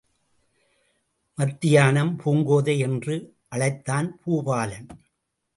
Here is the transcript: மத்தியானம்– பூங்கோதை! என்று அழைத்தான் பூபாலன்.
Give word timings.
மத்தியானம்– 1.37 2.19
பூங்கோதை! 2.25 2.77
என்று 2.79 3.35
அழைத்தான் 3.49 4.19
பூபாலன். 4.25 4.89